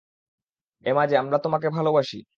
এমজে, 0.85 1.15
আমরা 1.17 1.37
তোমাকে 1.37 1.67
ভালোবাসি! 1.69 2.17